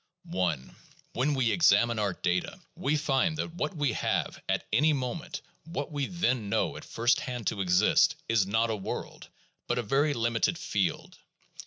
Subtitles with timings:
[0.35, 0.57] I
[1.13, 5.91] When we examine our data, we find that what we have at any moment, what
[5.91, 9.29] we then know at first hand to exist, is not a world,
[9.67, 11.19] but a very limited field.